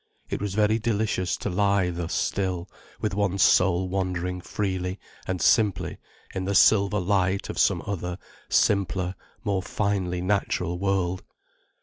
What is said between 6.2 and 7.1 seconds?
in the silver